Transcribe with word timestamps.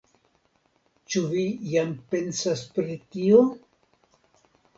Ĉu 1.13 1.21
vi 1.33 1.43
jam 1.73 1.91
pensas 2.15 2.65
pri 2.79 2.97
tio? 3.13 3.45